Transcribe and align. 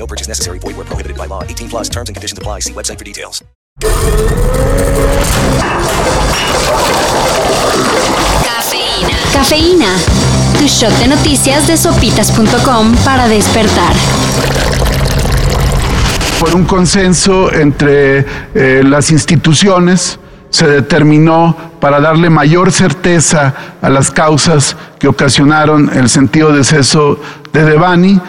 No 0.00 0.06
purchase 0.06 0.28
necessary. 0.28 0.58
Void 0.58 0.76
where 0.78 0.86
prohibited 0.86 1.18
by 1.18 1.26
law. 1.26 1.42
18 1.44 1.68
plus 1.68 1.88
terms 1.90 2.08
and 2.08 2.16
conditions 2.16 2.38
apply. 2.38 2.60
See 2.60 2.72
website 2.72 2.98
for 2.98 3.04
details. 3.04 3.44
Cafeína. 8.48 9.18
Cafeína. 9.34 9.92
Tu 10.58 10.66
shot 10.68 10.92
de 11.00 11.06
noticias 11.06 11.66
de 11.66 11.76
sopitas.com 11.76 12.96
para 13.04 13.28
despertar. 13.28 13.94
Por 16.40 16.54
un 16.54 16.64
consenso 16.64 17.52
entre 17.52 18.24
eh, 18.54 18.82
las 18.82 19.10
instituciones 19.10 20.18
se 20.48 20.66
determinó 20.66 21.54
para 21.78 22.00
darle 22.00 22.30
mayor 22.30 22.72
certeza 22.72 23.54
a 23.82 23.90
las 23.90 24.10
causas 24.10 24.76
que 24.98 25.08
ocasionaron 25.08 25.90
el 25.94 26.08
sentido 26.08 26.52
de 26.52 26.58
deceso 26.58 27.20
de 27.52 27.64
Devani, 27.64 28.20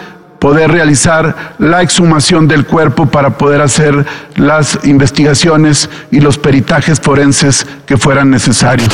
poder 0.42 0.72
realizar 0.72 1.54
la 1.60 1.82
exhumación 1.82 2.48
del 2.48 2.66
cuerpo 2.66 3.06
para 3.06 3.38
poder 3.38 3.60
hacer 3.60 4.04
las 4.34 4.76
investigaciones 4.82 5.88
y 6.10 6.18
los 6.18 6.36
peritajes 6.36 6.98
forenses 6.98 7.64
que 7.86 7.96
fueran 7.96 8.28
necesarios. 8.28 8.88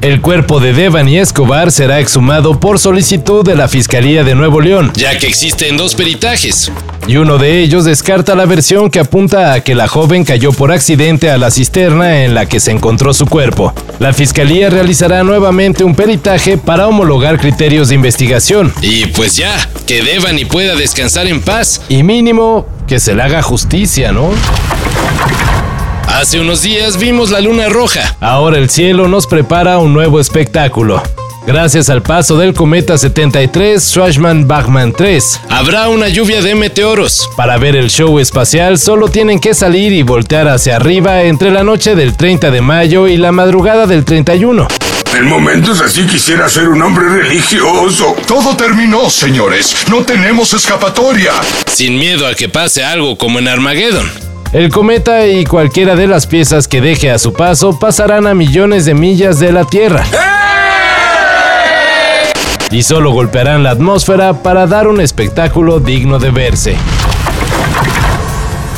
El 0.00 0.20
cuerpo 0.20 0.60
de 0.60 0.72
Devani 0.72 1.18
Escobar 1.18 1.72
será 1.72 1.98
exhumado 1.98 2.60
por 2.60 2.78
solicitud 2.78 3.44
de 3.44 3.56
la 3.56 3.66
Fiscalía 3.66 4.22
de 4.22 4.36
Nuevo 4.36 4.60
León, 4.60 4.92
ya 4.94 5.18
que 5.18 5.26
existen 5.26 5.76
dos 5.76 5.96
peritajes. 5.96 6.70
Y 7.08 7.16
uno 7.16 7.36
de 7.36 7.60
ellos 7.60 7.84
descarta 7.84 8.36
la 8.36 8.46
versión 8.46 8.90
que 8.90 9.00
apunta 9.00 9.52
a 9.52 9.60
que 9.60 9.74
la 9.74 9.88
joven 9.88 10.24
cayó 10.24 10.52
por 10.52 10.70
accidente 10.70 11.30
a 11.30 11.38
la 11.38 11.50
cisterna 11.50 12.22
en 12.22 12.34
la 12.34 12.46
que 12.46 12.60
se 12.60 12.70
encontró 12.70 13.12
su 13.12 13.26
cuerpo. 13.26 13.74
La 13.98 14.12
Fiscalía 14.12 14.70
realizará 14.70 15.24
nuevamente 15.24 15.82
un 15.82 15.96
peritaje 15.96 16.58
para 16.58 16.86
homologar 16.86 17.40
criterios 17.40 17.88
de 17.88 17.96
investigación. 17.96 18.72
Y 18.80 19.06
pues 19.06 19.34
ya, 19.36 19.68
que 19.84 20.02
Devani 20.02 20.44
pueda 20.44 20.76
descansar 20.76 21.26
en 21.26 21.40
paz. 21.40 21.80
Y 21.88 22.04
mínimo, 22.04 22.66
que 22.86 23.00
se 23.00 23.16
le 23.16 23.22
haga 23.22 23.42
justicia, 23.42 24.12
¿no? 24.12 24.30
Hace 26.18 26.40
unos 26.40 26.62
días 26.62 26.98
vimos 26.98 27.30
la 27.30 27.40
luna 27.40 27.68
roja. 27.68 28.16
Ahora 28.18 28.58
el 28.58 28.68
cielo 28.70 29.06
nos 29.06 29.28
prepara 29.28 29.78
un 29.78 29.92
nuevo 29.92 30.18
espectáculo. 30.18 31.00
Gracias 31.46 31.88
al 31.90 32.02
paso 32.02 32.36
del 32.36 32.54
cometa 32.54 32.98
73 32.98 33.80
Schwarzman-Bachmann 33.80 34.94
3, 34.96 35.40
habrá 35.48 35.88
una 35.88 36.08
lluvia 36.08 36.42
de 36.42 36.56
meteoros. 36.56 37.30
Para 37.36 37.56
ver 37.56 37.76
el 37.76 37.88
show 37.88 38.18
espacial 38.18 38.78
solo 38.78 39.06
tienen 39.06 39.38
que 39.38 39.54
salir 39.54 39.92
y 39.92 40.02
voltear 40.02 40.48
hacia 40.48 40.74
arriba 40.74 41.22
entre 41.22 41.52
la 41.52 41.62
noche 41.62 41.94
del 41.94 42.16
30 42.16 42.50
de 42.50 42.62
mayo 42.62 43.06
y 43.06 43.16
la 43.16 43.30
madrugada 43.30 43.86
del 43.86 44.04
31. 44.04 44.66
En 45.16 45.24
momentos 45.24 45.80
así 45.80 46.04
quisiera 46.04 46.48
ser 46.48 46.68
un 46.68 46.82
hombre 46.82 47.08
religioso. 47.08 48.16
Todo 48.26 48.56
terminó, 48.56 49.08
señores. 49.08 49.86
No 49.88 50.02
tenemos 50.02 50.52
escapatoria. 50.52 51.30
Sin 51.72 51.96
miedo 51.96 52.26
a 52.26 52.34
que 52.34 52.48
pase 52.48 52.84
algo 52.84 53.16
como 53.16 53.38
en 53.38 53.46
Armageddon. 53.46 54.27
El 54.52 54.70
cometa 54.70 55.26
y 55.26 55.44
cualquiera 55.44 55.94
de 55.94 56.06
las 56.06 56.26
piezas 56.26 56.68
que 56.68 56.80
deje 56.80 57.10
a 57.10 57.18
su 57.18 57.34
paso 57.34 57.78
pasarán 57.78 58.26
a 58.26 58.32
millones 58.32 58.86
de 58.86 58.94
millas 58.94 59.38
de 59.38 59.52
la 59.52 59.64
Tierra. 59.64 60.04
Y 62.70 62.82
solo 62.82 63.10
golpearán 63.10 63.62
la 63.62 63.70
atmósfera 63.70 64.42
para 64.42 64.66
dar 64.66 64.88
un 64.88 65.02
espectáculo 65.02 65.80
digno 65.80 66.18
de 66.18 66.30
verse. 66.30 66.76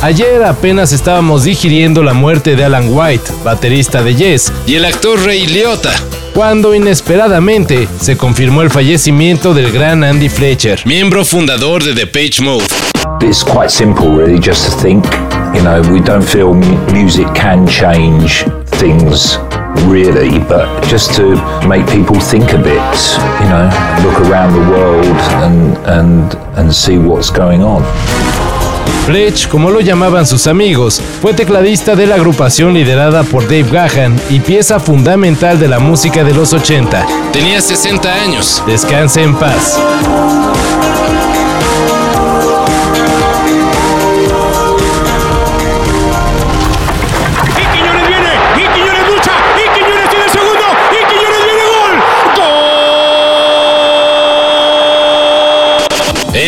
Ayer 0.01 0.43
apenas 0.43 0.91
estábamos 0.91 1.45
digiriendo 1.45 2.03
la 2.03 2.13
muerte 2.13 2.57
de 2.57 2.65
Alan 2.65 2.87
White, 2.89 3.31
baterista 3.43 4.03
de 4.03 4.15
Yes, 4.15 4.51
y 4.65 4.75
el 4.75 4.83
actor 4.83 5.23
Ray 5.23 5.45
Liotta, 5.45 5.93
cuando 6.33 6.75
inesperadamente 6.75 7.87
se 7.99 8.17
confirmó 8.17 8.61
el 8.61 8.71
fallecimiento 8.71 9.53
del 9.53 9.71
gran 9.71 10.03
Andy 10.03 10.27
Fletcher, 10.27 10.81
miembro 10.85 11.23
fundador 11.23 11.83
de 11.83 11.93
The 11.93 12.07
Page 12.07 12.41
Mode. 12.41 12.65
It's 13.21 13.43
quite 13.43 13.69
simple, 13.69 14.07
really, 14.09 14.39
just 14.39 14.65
to 14.65 14.75
think. 14.81 15.05
You 15.53 15.61
know, 15.63 15.81
we 15.91 15.99
don't 15.99 16.23
feel 16.23 16.53
music 16.93 17.27
can 17.35 17.67
change 17.67 18.45
things 18.79 19.37
really, 19.85 20.39
but 20.39 20.83
just 20.87 21.13
to 21.15 21.35
make 21.67 21.85
people 21.87 22.19
think 22.19 22.53
a 22.53 22.57
bit, 22.57 22.97
you 23.41 23.49
know, 23.49 23.69
look 24.03 24.19
around 24.29 24.53
the 24.53 24.71
world 24.71 25.05
and, 25.43 25.77
and, 25.87 26.35
and 26.57 26.73
see 26.73 26.97
what's 26.97 27.29
going 27.29 27.61
on. 27.61 27.83
Fletch, 29.05 29.47
como 29.47 29.71
lo 29.71 29.81
llamaban 29.81 30.25
sus 30.25 30.47
amigos, 30.47 31.01
fue 31.21 31.33
tecladista 31.33 31.95
de 31.95 32.05
la 32.07 32.15
agrupación 32.15 32.73
liderada 32.73 33.23
por 33.23 33.43
Dave 33.43 33.65
Gahan 33.71 34.19
y 34.29 34.39
pieza 34.39 34.79
fundamental 34.79 35.59
de 35.59 35.67
la 35.67 35.79
música 35.79 36.23
de 36.23 36.33
los 36.33 36.53
80. 36.53 37.05
Tenía 37.33 37.59
60 37.59 38.13
años. 38.13 38.63
Descanse 38.67 39.23
en 39.23 39.35
paz. 39.35 39.79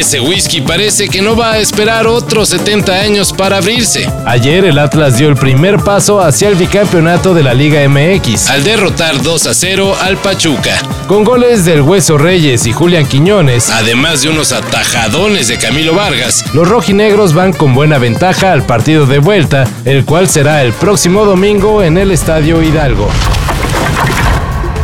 Ese 0.03 0.19
whisky 0.19 0.59
parece 0.59 1.07
que 1.07 1.21
no 1.21 1.33
va 1.33 1.53
a 1.53 1.59
esperar 1.59 2.07
otros 2.07 2.49
70 2.49 2.93
años 2.93 3.31
para 3.31 3.59
abrirse. 3.59 4.05
Ayer 4.25 4.65
el 4.65 4.77
Atlas 4.77 5.17
dio 5.17 5.29
el 5.29 5.37
primer 5.37 5.77
paso 5.77 6.19
hacia 6.19 6.49
el 6.49 6.55
bicampeonato 6.55 7.33
de 7.33 7.41
la 7.41 7.53
Liga 7.53 7.87
MX. 7.87 8.49
Al 8.49 8.65
derrotar 8.65 9.21
2 9.23 9.47
a 9.47 9.53
0 9.53 9.95
al 10.01 10.17
Pachuca. 10.17 10.77
Con 11.07 11.23
goles 11.23 11.63
del 11.63 11.81
Hueso 11.81 12.17
Reyes 12.17 12.67
y 12.67 12.73
Julián 12.73 13.05
Quiñones. 13.05 13.69
Además 13.69 14.21
de 14.23 14.29
unos 14.29 14.51
atajadones 14.51 15.47
de 15.47 15.57
Camilo 15.57 15.95
Vargas. 15.95 16.43
Los 16.53 16.67
rojinegros 16.67 17.33
van 17.33 17.53
con 17.53 17.73
buena 17.73 17.97
ventaja 17.97 18.51
al 18.51 18.63
partido 18.63 19.05
de 19.05 19.19
vuelta, 19.19 19.65
el 19.85 20.03
cual 20.03 20.27
será 20.27 20.63
el 20.63 20.73
próximo 20.73 21.23
domingo 21.23 21.81
en 21.81 21.97
el 21.97 22.11
Estadio 22.11 22.61
Hidalgo. 22.61 23.07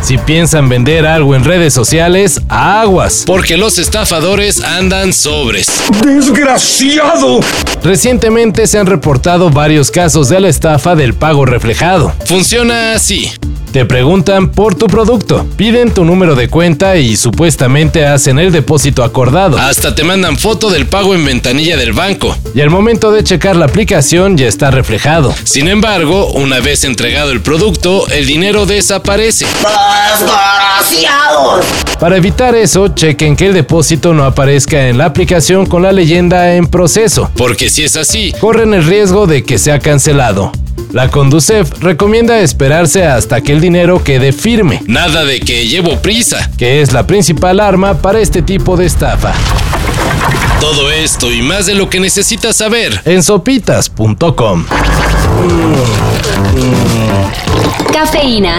Si 0.02 0.16
piensan 0.18 0.68
vender 0.68 1.06
algo 1.06 1.34
en 1.34 1.44
redes 1.44 1.74
sociales, 1.74 2.40
aguas. 2.48 3.24
Porque 3.26 3.56
los 3.56 3.78
estafadores 3.78 4.62
andan 4.64 5.12
sobres. 5.12 5.68
¡Desgraciado! 6.02 7.40
Recientemente 7.84 8.66
se 8.66 8.78
han 8.78 8.86
reportado 8.86 9.50
varios 9.50 9.90
casos 9.90 10.28
de 10.28 10.40
la 10.40 10.48
estafa 10.48 10.96
del 10.96 11.14
pago 11.14 11.44
reflejado. 11.44 12.14
Funciona 12.24 12.94
así. 12.94 13.30
Te 13.72 13.84
preguntan 13.84 14.50
por 14.50 14.74
tu 14.74 14.88
producto, 14.88 15.46
piden 15.56 15.94
tu 15.94 16.04
número 16.04 16.34
de 16.34 16.48
cuenta 16.48 16.96
y 16.96 17.16
supuestamente 17.16 18.04
hacen 18.04 18.40
el 18.40 18.50
depósito 18.50 19.04
acordado. 19.04 19.56
Hasta 19.58 19.94
te 19.94 20.02
mandan 20.02 20.36
foto 20.36 20.70
del 20.70 20.86
pago 20.86 21.14
en 21.14 21.24
ventanilla 21.24 21.76
del 21.76 21.92
banco. 21.92 22.36
Y 22.52 22.62
al 22.62 22.70
momento 22.70 23.12
de 23.12 23.22
checar 23.22 23.54
la 23.54 23.66
aplicación 23.66 24.36
ya 24.36 24.48
está 24.48 24.72
reflejado. 24.72 25.32
Sin 25.44 25.68
embargo, 25.68 26.32
una 26.32 26.58
vez 26.58 26.82
entregado 26.82 27.30
el 27.30 27.42
producto, 27.42 28.08
el 28.08 28.26
dinero 28.26 28.66
desaparece. 28.66 29.46
¡Desgraciados! 30.10 31.64
Para 31.98 32.16
evitar 32.16 32.54
eso, 32.54 32.88
chequen 32.88 33.36
que 33.36 33.48
el 33.48 33.54
depósito 33.54 34.14
no 34.14 34.24
aparezca 34.24 34.88
en 34.88 34.98
la 34.98 35.04
aplicación 35.04 35.66
con 35.66 35.82
la 35.82 35.92
leyenda 35.92 36.54
en 36.54 36.66
proceso. 36.66 37.30
Porque 37.36 37.68
si 37.68 37.84
es 37.84 37.96
así, 37.96 38.32
corren 38.40 38.72
el 38.72 38.84
riesgo 38.84 39.26
de 39.26 39.44
que 39.44 39.58
sea 39.58 39.78
cancelado. 39.80 40.52
La 40.92 41.08
Conducef 41.08 41.70
recomienda 41.80 42.40
esperarse 42.40 43.04
hasta 43.04 43.42
que 43.42 43.52
el 43.52 43.60
dinero 43.60 44.02
quede 44.02 44.32
firme. 44.32 44.82
Nada 44.86 45.24
de 45.24 45.40
que 45.40 45.66
llevo 45.66 45.98
prisa. 45.98 46.50
Que 46.56 46.80
es 46.80 46.92
la 46.92 47.06
principal 47.06 47.60
arma 47.60 47.94
para 47.94 48.20
este 48.20 48.42
tipo 48.42 48.76
de 48.76 48.86
estafa. 48.86 49.32
Todo 50.60 50.90
esto 50.90 51.30
y 51.30 51.42
más 51.42 51.66
de 51.66 51.74
lo 51.74 51.88
que 51.88 52.00
necesitas 52.00 52.56
saber 52.56 53.00
en 53.04 53.22
sopitas.com. 53.22 54.64
Cafeína. 57.92 58.58